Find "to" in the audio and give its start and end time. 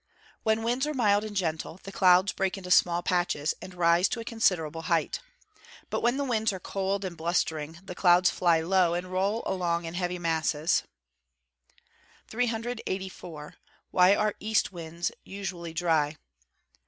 4.09-4.19